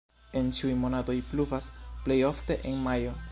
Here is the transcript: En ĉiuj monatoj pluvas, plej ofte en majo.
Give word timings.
En 0.39 0.47
ĉiuj 0.59 0.71
monatoj 0.85 1.17
pluvas, 1.33 1.69
plej 2.09 2.21
ofte 2.33 2.61
en 2.73 2.87
majo. 2.89 3.19